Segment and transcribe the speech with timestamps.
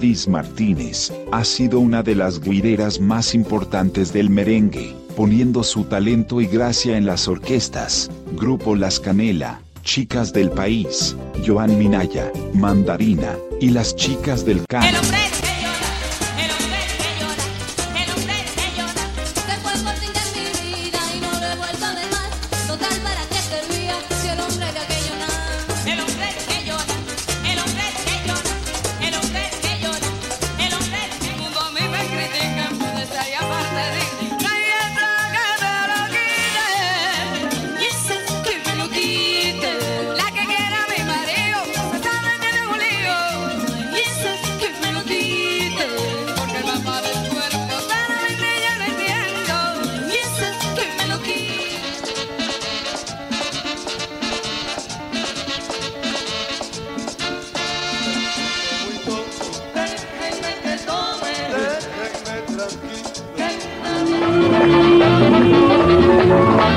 [0.00, 6.40] Gladys Martínez ha sido una de las guireras más importantes del merengue, poniendo su talento
[6.40, 11.14] y gracia en las orquestas, Grupo Las Canela, Chicas del País,
[11.46, 14.94] Joan Minaya, Mandarina, y las Chicas del Can.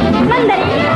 [0.02, 0.93] Monday.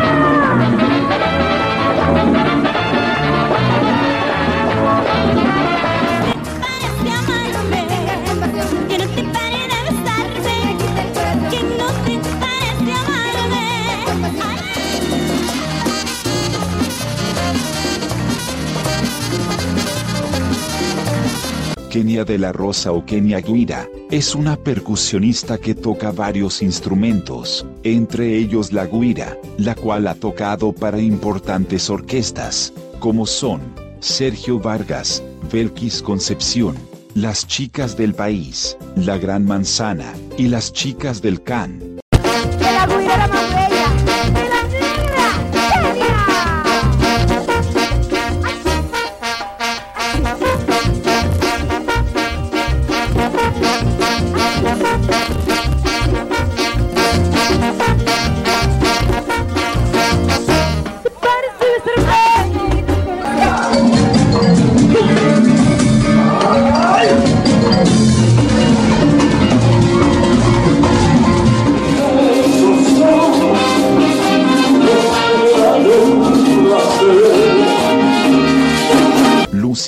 [21.97, 28.37] Kenia de la Rosa o Kenia Guira, es una percusionista que toca varios instrumentos, entre
[28.37, 33.61] ellos la guira, la cual ha tocado para importantes orquestas, como son,
[33.99, 36.75] Sergio Vargas, Belkis Concepción,
[37.15, 41.97] Las Chicas del País, La Gran Manzana, y Las Chicas del Can.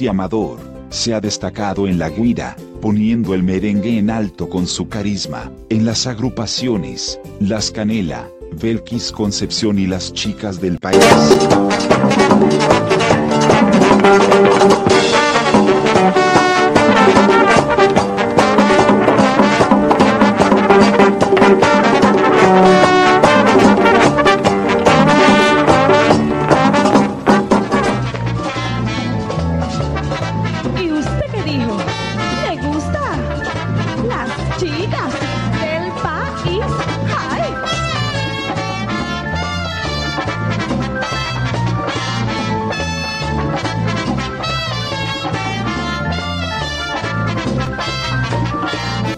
[0.07, 5.51] Amador, se ha destacado en la guira, poniendo el merengue en alto con su carisma,
[5.69, 8.29] en las agrupaciones, Las Canela,
[8.61, 10.99] Belkis Concepción y las chicas del país.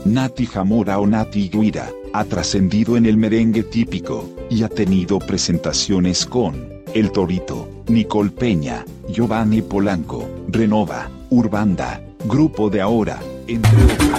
[0.06, 6.26] Nati Jamora o Nati Guira, ha trascendido en el merengue típico, y ha tenido presentaciones
[6.26, 6.56] con
[6.94, 14.10] El Torito, Nicole Peña, Giovanni Polanco, Renova, Urbanda, Grupo de Ahora, entre otros.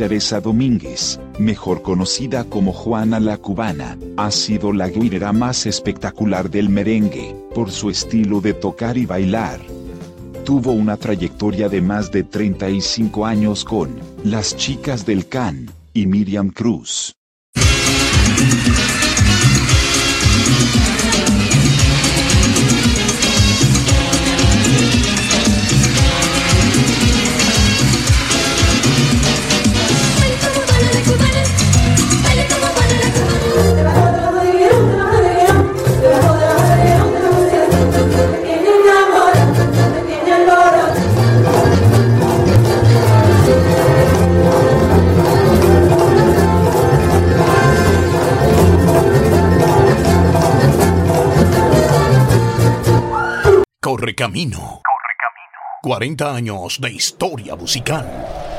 [0.00, 6.70] Teresa Domínguez, mejor conocida como Juana la Cubana, ha sido la guirera más espectacular del
[6.70, 9.60] merengue, por su estilo de tocar y bailar.
[10.42, 13.94] Tuvo una trayectoria de más de 35 años con
[14.24, 17.19] Las Chicas del Can y Miriam Cruz.
[54.00, 54.80] Correcamino.
[54.82, 55.58] Correcamino.
[55.82, 58.49] 40 años de historia musical.